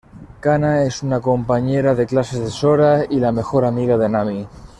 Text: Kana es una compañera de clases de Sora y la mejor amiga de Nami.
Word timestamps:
Kana 0.39 0.81
es 0.81 1.03
una 1.03 1.21
compañera 1.21 1.93
de 1.93 2.07
clases 2.07 2.39
de 2.39 2.49
Sora 2.49 3.05
y 3.07 3.19
la 3.19 3.31
mejor 3.31 3.65
amiga 3.65 3.99
de 3.99 4.09
Nami. 4.09 4.47